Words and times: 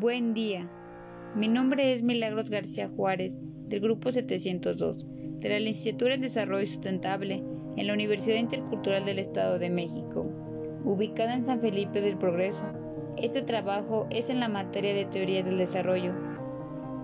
Buen 0.00 0.34
día. 0.34 0.68
Mi 1.36 1.46
nombre 1.46 1.92
es 1.92 2.02
Milagros 2.02 2.50
García 2.50 2.88
Juárez, 2.88 3.38
del 3.68 3.78
Grupo 3.78 4.10
702, 4.10 5.06
de 5.38 5.48
la 5.48 5.60
Licenciatura 5.60 6.14
en 6.14 6.20
Desarrollo 6.20 6.66
Sustentable 6.66 7.44
en 7.76 7.86
la 7.86 7.92
Universidad 7.92 8.38
Intercultural 8.38 9.04
del 9.04 9.20
Estado 9.20 9.60
de 9.60 9.70
México, 9.70 10.26
ubicada 10.84 11.34
en 11.34 11.44
San 11.44 11.60
Felipe 11.60 12.00
del 12.00 12.18
Progreso. 12.18 12.66
Este 13.16 13.42
trabajo 13.42 14.08
es 14.10 14.30
en 14.30 14.40
la 14.40 14.48
materia 14.48 14.94
de 14.94 15.04
Teoría 15.04 15.44
del 15.44 15.58
Desarrollo, 15.58 16.10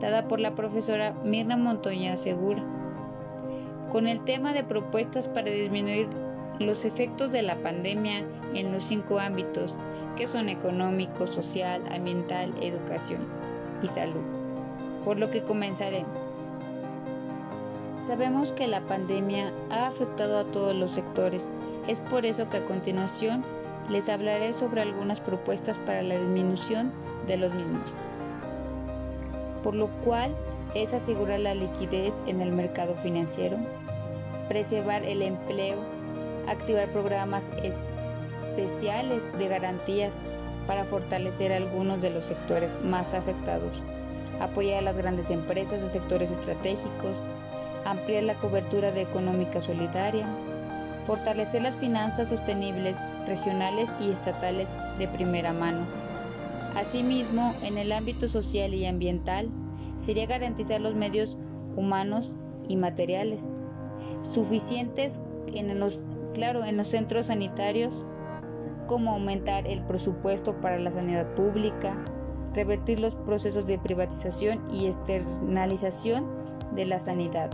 dada 0.00 0.26
por 0.26 0.40
la 0.40 0.56
profesora 0.56 1.12
Mirna 1.24 1.56
Montoya 1.56 2.16
Segura, 2.16 2.64
con 3.88 4.08
el 4.08 4.24
tema 4.24 4.52
de 4.52 4.64
propuestas 4.64 5.28
para 5.28 5.48
disminuir 5.48 6.08
los 6.60 6.84
efectos 6.84 7.32
de 7.32 7.42
la 7.42 7.56
pandemia 7.56 8.22
en 8.54 8.72
los 8.72 8.82
cinco 8.82 9.18
ámbitos 9.18 9.76
que 10.16 10.26
son 10.26 10.50
económico, 10.50 11.26
social, 11.26 11.82
ambiental, 11.90 12.52
educación 12.60 13.20
y 13.82 13.88
salud. 13.88 14.20
Por 15.04 15.18
lo 15.18 15.30
que 15.30 15.42
comenzaré. 15.42 16.04
Sabemos 18.06 18.52
que 18.52 18.66
la 18.66 18.82
pandemia 18.82 19.52
ha 19.70 19.86
afectado 19.86 20.38
a 20.38 20.44
todos 20.44 20.74
los 20.74 20.90
sectores. 20.90 21.42
Es 21.86 22.00
por 22.00 22.26
eso 22.26 22.50
que 22.50 22.58
a 22.58 22.64
continuación 22.66 23.42
les 23.88 24.08
hablaré 24.10 24.52
sobre 24.52 24.82
algunas 24.82 25.20
propuestas 25.20 25.78
para 25.78 26.02
la 26.02 26.18
disminución 26.18 26.92
de 27.26 27.38
los 27.38 27.54
mismos. 27.54 27.88
Por 29.64 29.74
lo 29.74 29.88
cual 30.04 30.34
es 30.74 30.92
asegurar 30.92 31.40
la 31.40 31.54
liquidez 31.54 32.20
en 32.26 32.42
el 32.42 32.52
mercado 32.52 32.94
financiero, 32.96 33.56
preservar 34.48 35.04
el 35.04 35.22
empleo, 35.22 35.78
activar 36.50 36.88
programas 36.88 37.50
especiales 37.62 39.30
de 39.38 39.48
garantías 39.48 40.14
para 40.66 40.84
fortalecer 40.84 41.52
algunos 41.52 42.00
de 42.00 42.10
los 42.10 42.26
sectores 42.26 42.70
más 42.84 43.14
afectados, 43.14 43.82
apoyar 44.40 44.80
a 44.80 44.82
las 44.82 44.96
grandes 44.96 45.30
empresas 45.30 45.80
de 45.80 45.88
sectores 45.88 46.30
estratégicos, 46.30 47.18
ampliar 47.84 48.24
la 48.24 48.34
cobertura 48.34 48.92
de 48.92 49.02
económica 49.02 49.62
solidaria, 49.62 50.26
fortalecer 51.06 51.62
las 51.62 51.76
finanzas 51.76 52.28
sostenibles 52.28 52.96
regionales 53.26 53.88
y 54.00 54.10
estatales 54.10 54.68
de 54.98 55.08
primera 55.08 55.52
mano. 55.52 55.86
Asimismo, 56.76 57.54
en 57.64 57.78
el 57.78 57.90
ámbito 57.92 58.28
social 58.28 58.74
y 58.74 58.86
ambiental, 58.86 59.48
sería 59.98 60.26
garantizar 60.26 60.80
los 60.80 60.94
medios 60.94 61.36
humanos 61.76 62.32
y 62.68 62.76
materiales 62.76 63.44
suficientes 64.32 65.20
en 65.52 65.78
los, 65.78 65.98
claro, 66.34 66.64
en 66.64 66.76
los 66.76 66.88
centros 66.88 67.26
sanitarios 67.26 68.04
como 68.86 69.12
aumentar 69.12 69.66
el 69.68 69.82
presupuesto 69.82 70.60
para 70.60 70.78
la 70.78 70.90
sanidad 70.90 71.26
pública, 71.34 71.96
revertir 72.54 72.98
los 72.98 73.14
procesos 73.14 73.66
de 73.66 73.78
privatización 73.78 74.60
y 74.72 74.86
externalización 74.86 76.26
de 76.74 76.86
la 76.86 76.98
sanidad 76.98 77.50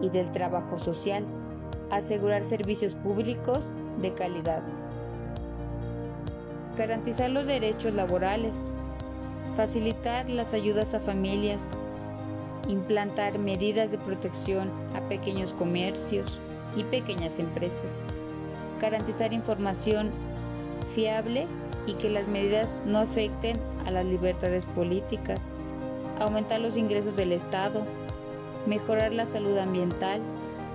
y 0.00 0.10
del 0.10 0.30
trabajo 0.30 0.78
social, 0.78 1.24
asegurar 1.90 2.44
servicios 2.44 2.94
públicos 2.94 3.66
de 4.00 4.14
calidad, 4.14 4.62
garantizar 6.76 7.30
los 7.30 7.46
derechos 7.46 7.94
laborales, 7.94 8.70
facilitar 9.54 10.30
las 10.30 10.54
ayudas 10.54 10.94
a 10.94 11.00
familias, 11.00 11.70
implantar 12.68 13.38
medidas 13.38 13.90
de 13.90 13.98
protección 13.98 14.70
a 14.94 15.00
pequeños 15.08 15.52
comercios 15.52 16.38
y 16.76 16.84
pequeñas 16.84 17.38
empresas, 17.38 17.98
garantizar 18.80 19.32
información 19.32 20.10
fiable 20.94 21.46
y 21.86 21.94
que 21.94 22.10
las 22.10 22.28
medidas 22.28 22.78
no 22.84 22.98
afecten 22.98 23.58
a 23.86 23.90
las 23.90 24.04
libertades 24.04 24.66
políticas, 24.66 25.40
aumentar 26.18 26.60
los 26.60 26.76
ingresos 26.76 27.16
del 27.16 27.32
Estado, 27.32 27.82
mejorar 28.66 29.12
la 29.12 29.26
salud 29.26 29.56
ambiental, 29.58 30.20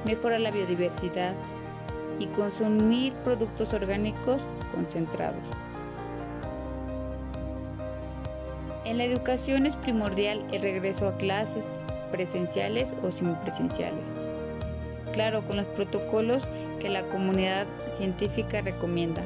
mejorar 0.06 0.42
la 0.42 0.52
biodiversidad. 0.52 1.34
Y 2.20 2.28
consumir 2.28 3.12
productos 3.24 3.74
orgánicos 3.74 4.44
concentrados. 4.72 5.50
En 8.86 9.00
la 9.00 9.06
educación 9.06 9.66
es 9.66 9.76
primordial 9.76 10.40
el 10.52 10.62
regreso 10.62 11.08
a 11.08 11.18
clases, 11.18 11.74
presenciales 12.12 12.96
o 13.02 13.12
semipresenciales. 13.12 14.12
Claro, 15.14 15.42
con 15.44 15.58
los 15.58 15.66
protocolos 15.68 16.48
que 16.82 16.90
la 16.90 17.04
comunidad 17.04 17.66
científica 17.88 18.62
recomienda. 18.62 19.24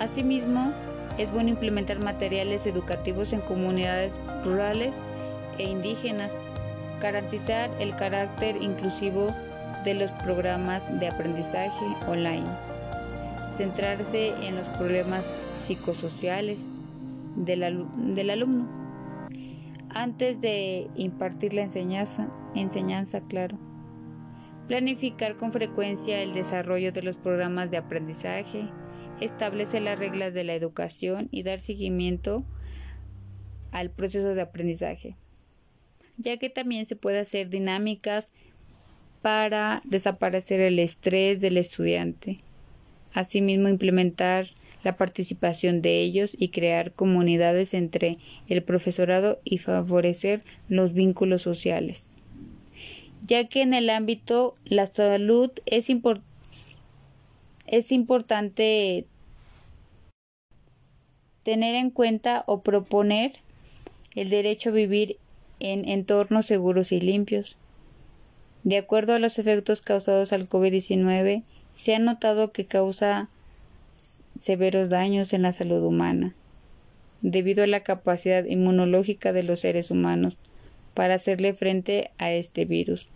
Asimismo, 0.00 0.72
es 1.18 1.32
bueno 1.32 1.50
implementar 1.50 1.98
materiales 1.98 2.66
educativos 2.66 3.32
en 3.32 3.40
comunidades 3.40 4.18
rurales 4.44 5.02
e 5.58 5.64
indígenas, 5.64 6.36
garantizar 7.00 7.70
el 7.80 7.94
carácter 7.96 8.62
inclusivo 8.62 9.34
de 9.84 9.94
los 9.94 10.10
programas 10.12 10.82
de 11.00 11.08
aprendizaje 11.08 11.84
online, 12.06 12.46
centrarse 13.48 14.28
en 14.42 14.56
los 14.56 14.68
problemas 14.68 15.24
psicosociales 15.24 16.70
del, 17.36 17.62
alumno 17.62 18.66
antes 19.90 20.40
de 20.40 20.88
impartir 20.96 21.54
la 21.54 21.62
enseñanza, 21.62 22.28
enseñanza, 22.54 23.20
claro. 23.22 23.56
Planificar 24.68 25.36
con 25.36 25.52
frecuencia 25.52 26.20
el 26.22 26.34
desarrollo 26.34 26.90
de 26.90 27.02
los 27.02 27.16
programas 27.16 27.70
de 27.70 27.76
aprendizaje, 27.76 28.68
establece 29.20 29.80
las 29.80 29.98
reglas 29.98 30.34
de 30.34 30.44
la 30.44 30.54
educación 30.54 31.28
y 31.30 31.42
dar 31.42 31.60
seguimiento 31.60 32.44
al 33.70 33.90
proceso 33.90 34.34
de 34.34 34.42
aprendizaje, 34.42 35.14
ya 36.16 36.36
que 36.36 36.50
también 36.50 36.86
se 36.86 36.96
puede 36.96 37.20
hacer 37.20 37.48
dinámicas 37.48 38.32
para 39.22 39.82
desaparecer 39.84 40.60
el 40.60 40.78
estrés 40.78 41.40
del 41.40 41.58
estudiante. 41.58 42.38
Asimismo, 43.12 43.68
implementar 43.68 44.48
la 44.82 44.96
participación 44.96 45.80
de 45.80 46.00
ellos 46.00 46.36
y 46.38 46.48
crear 46.48 46.92
comunidades 46.92 47.72
entre 47.74 48.16
el 48.48 48.62
profesorado 48.62 49.40
y 49.44 49.58
favorecer 49.58 50.42
los 50.68 50.92
vínculos 50.92 51.42
sociales. 51.42 52.15
Ya 53.26 53.48
que 53.48 53.62
en 53.62 53.74
el 53.74 53.90
ámbito 53.90 54.54
la 54.66 54.86
salud 54.86 55.50
es 55.66 55.90
importante 55.90 56.24
es 57.66 57.90
importante 57.90 59.04
tener 61.42 61.74
en 61.74 61.90
cuenta 61.90 62.44
o 62.46 62.60
proponer 62.60 63.32
el 64.14 64.30
derecho 64.30 64.70
a 64.70 64.74
vivir 64.74 65.16
en 65.58 65.88
entornos 65.88 66.46
seguros 66.46 66.92
y 66.92 67.00
limpios. 67.00 67.56
De 68.62 68.76
acuerdo 68.76 69.14
a 69.14 69.18
los 69.18 69.40
efectos 69.40 69.82
causados 69.82 70.32
al 70.32 70.48
COVID-19, 70.48 71.42
se 71.74 71.94
ha 71.96 71.98
notado 71.98 72.52
que 72.52 72.66
causa 72.66 73.28
severos 74.40 74.88
daños 74.88 75.32
en 75.32 75.42
la 75.42 75.52
salud 75.52 75.82
humana, 75.82 76.36
debido 77.22 77.64
a 77.64 77.66
la 77.66 77.80
capacidad 77.80 78.44
inmunológica 78.44 79.32
de 79.32 79.42
los 79.42 79.58
seres 79.58 79.90
humanos 79.90 80.36
para 80.94 81.14
hacerle 81.14 81.54
frente 81.54 82.12
a 82.18 82.30
este 82.30 82.64
virus 82.64 83.08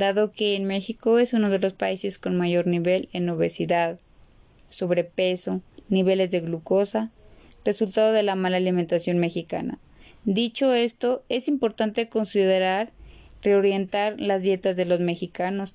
dado 0.00 0.32
que 0.32 0.56
en 0.56 0.64
México 0.64 1.20
es 1.20 1.32
uno 1.32 1.50
de 1.50 1.60
los 1.60 1.74
países 1.74 2.18
con 2.18 2.36
mayor 2.36 2.66
nivel 2.66 3.08
en 3.12 3.28
obesidad, 3.28 4.00
sobrepeso, 4.70 5.60
niveles 5.88 6.32
de 6.32 6.40
glucosa, 6.40 7.10
resultado 7.64 8.12
de 8.12 8.24
la 8.24 8.34
mala 8.34 8.56
alimentación 8.56 9.18
mexicana. 9.18 9.78
Dicho 10.24 10.74
esto, 10.74 11.22
es 11.28 11.46
importante 11.46 12.08
considerar 12.08 12.90
reorientar 13.42 14.18
las 14.18 14.42
dietas 14.42 14.76
de 14.76 14.86
los 14.86 15.00
mexicanos 15.00 15.74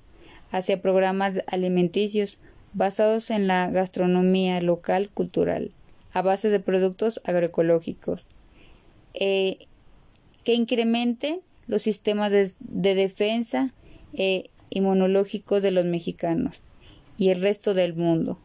hacia 0.50 0.82
programas 0.82 1.40
alimenticios 1.46 2.38
basados 2.74 3.30
en 3.30 3.46
la 3.46 3.70
gastronomía 3.70 4.60
local 4.60 5.08
cultural, 5.08 5.70
a 6.12 6.22
base 6.22 6.50
de 6.50 6.60
productos 6.60 7.20
agroecológicos, 7.24 8.26
eh, 9.14 9.66
que 10.44 10.54
incremente 10.54 11.40
los 11.68 11.82
sistemas 11.82 12.32
de 12.32 12.94
defensa 12.94 13.72
e 14.16 14.50
inmunológicos 14.70 15.62
de 15.62 15.70
los 15.70 15.84
mexicanos 15.84 16.62
y 17.18 17.30
el 17.30 17.40
resto 17.40 17.74
del 17.74 17.94
mundo. 17.94 18.38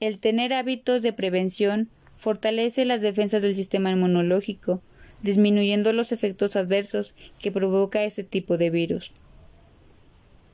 El 0.00 0.20
tener 0.20 0.52
hábitos 0.52 1.02
de 1.02 1.12
prevención 1.12 1.88
fortalece 2.16 2.84
las 2.84 3.00
defensas 3.00 3.42
del 3.42 3.54
sistema 3.54 3.90
inmunológico, 3.90 4.80
disminuyendo 5.22 5.92
los 5.92 6.12
efectos 6.12 6.56
adversos 6.56 7.14
que 7.40 7.52
provoca 7.52 8.04
este 8.04 8.22
tipo 8.22 8.58
de 8.58 8.70
virus, 8.70 9.12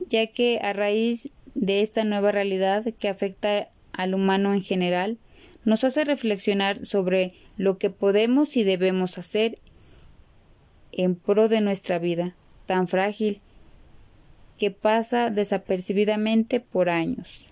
ya 0.09 0.27
que 0.27 0.59
a 0.61 0.73
raíz 0.73 1.29
de 1.53 1.81
esta 1.81 2.03
nueva 2.03 2.31
realidad 2.31 2.85
que 2.99 3.07
afecta 3.07 3.69
al 3.93 4.13
humano 4.13 4.53
en 4.53 4.61
general, 4.61 5.17
nos 5.63 5.83
hace 5.83 6.03
reflexionar 6.03 6.85
sobre 6.85 7.33
lo 7.57 7.77
que 7.77 7.89
podemos 7.89 8.57
y 8.57 8.63
debemos 8.63 9.17
hacer 9.17 9.55
en 10.91 11.15
pro 11.15 11.47
de 11.47 11.61
nuestra 11.61 11.99
vida, 11.99 12.35
tan 12.65 12.87
frágil 12.87 13.41
que 14.57 14.71
pasa 14.71 15.29
desapercibidamente 15.29 16.59
por 16.59 16.89
años. 16.89 17.45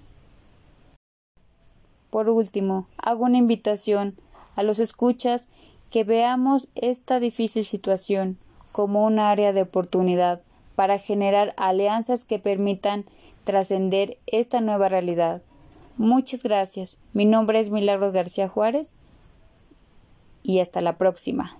Por 2.10 2.30
último, 2.30 2.88
hago 2.98 3.26
una 3.26 3.38
invitación 3.38 4.16
a 4.56 4.64
los 4.64 4.80
escuchas 4.80 5.48
que 5.92 6.04
veamos 6.04 6.68
esta 6.76 7.20
difícil 7.20 7.66
situación 7.66 8.38
como 8.72 9.06
un 9.06 9.20
área 9.20 9.54
de 9.54 9.64
oportunidad 9.64 10.42
para 10.76 10.98
generar 10.98 11.54
alianzas 11.58 12.26
que 12.26 12.40
permitan 12.40 13.06
trascender 13.44 14.18
esta 14.26 14.62
nueva 14.62 14.90
realidad. 14.90 15.42
Muchas 15.98 16.44
gracias. 16.44 16.98
Mi 17.14 17.26
nombre 17.26 17.60
es 17.60 17.70
Milagros 17.70 18.14
García 18.14 18.48
Juárez 18.48 18.90
y 20.42 20.60
hasta 20.60 20.82
la 20.82 20.98
próxima. 20.98 21.58